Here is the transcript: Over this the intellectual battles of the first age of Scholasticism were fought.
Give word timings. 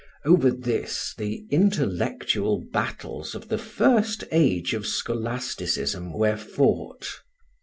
Over 0.25 0.49
this 0.49 1.13
the 1.15 1.45
intellectual 1.51 2.59
battles 2.73 3.35
of 3.35 3.49
the 3.49 3.59
first 3.59 4.23
age 4.31 4.73
of 4.73 4.87
Scholasticism 4.87 6.11
were 6.11 6.37
fought. 6.37 7.07